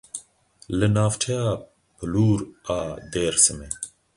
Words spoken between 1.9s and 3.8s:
Pulur a Dêrsimê.